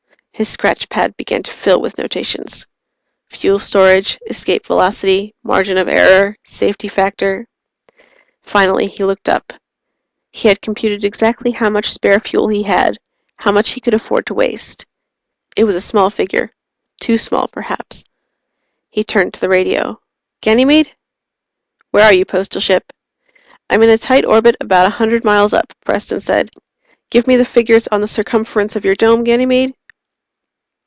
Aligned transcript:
His 0.33 0.49
scratch 0.49 0.89
pad 0.89 1.15
began 1.17 1.43
to 1.43 1.51
fill 1.51 1.79
with 1.79 1.99
notations. 1.99 2.65
_Fuel 3.29 3.61
storage_ 3.61 4.17
_Escape 4.27 4.65
velocity_ 4.65 5.35
_Margin 5.47 5.79
of 5.79 5.87
error_ 5.87 6.35
_Safety 6.51 6.89
factor_ 6.89 7.45
Finally 8.41 8.87
he 8.87 9.03
looked 9.03 9.29
up. 9.29 9.53
He 10.31 10.47
had 10.47 10.59
computed 10.59 11.03
exactly 11.03 11.51
how 11.51 11.69
much 11.69 11.93
spare 11.93 12.19
fuel 12.19 12.47
he 12.47 12.63
had, 12.63 12.97
how 13.35 13.51
much 13.51 13.69
he 13.69 13.79
could 13.79 13.93
afford 13.93 14.25
to 14.25 14.33
waste. 14.33 14.87
It 15.55 15.65
was 15.65 15.75
a 15.75 15.81
small 15.81 16.09
figure 16.09 16.49
too 16.99 17.19
small, 17.19 17.47
perhaps. 17.47 18.03
He 18.89 19.03
turned 19.03 19.35
to 19.35 19.41
the 19.41 19.49
radio. 19.49 20.01
"Ganymede?" 20.41 20.89
"Where 21.91 22.03
are 22.05 22.13
you, 22.13 22.25
Postal 22.25 22.61
Ship?" 22.61 22.91
"I'm 23.69 23.83
in 23.83 23.91
a 23.91 23.97
tight 23.99 24.25
orbit 24.25 24.55
about 24.59 24.87
a 24.87 24.97
hundred 24.97 25.23
miles 25.23 25.53
up," 25.53 25.71
Preston 25.85 26.19
said. 26.19 26.49
"Give 27.11 27.27
me 27.27 27.35
the 27.35 27.45
figures 27.45 27.87
on 27.89 28.01
the 28.01 28.07
circumference 28.07 28.75
of 28.75 28.83
your 28.83 28.95
Dome, 28.95 29.23
Ganymede?" 29.23 29.75